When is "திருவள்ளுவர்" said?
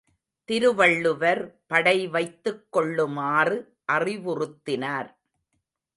0.49-1.41